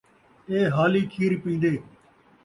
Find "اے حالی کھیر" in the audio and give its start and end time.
0.49-1.31